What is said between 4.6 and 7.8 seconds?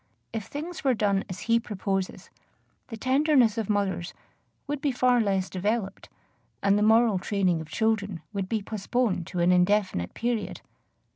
would be far less developed, and the moral training of